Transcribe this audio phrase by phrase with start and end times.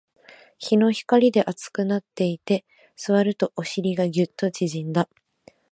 [0.57, 2.65] 日の光で熱くなっていて、
[2.95, 5.07] 座るとお尻がギュッと縮んだ